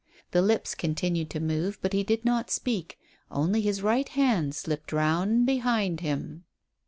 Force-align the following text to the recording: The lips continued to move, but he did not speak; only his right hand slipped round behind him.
The 0.31 0.41
lips 0.41 0.73
continued 0.73 1.29
to 1.29 1.39
move, 1.39 1.77
but 1.79 1.93
he 1.93 2.01
did 2.01 2.25
not 2.25 2.49
speak; 2.49 2.97
only 3.29 3.61
his 3.61 3.83
right 3.83 4.09
hand 4.09 4.55
slipped 4.55 4.91
round 4.91 5.45
behind 5.45 5.99
him. 5.99 6.45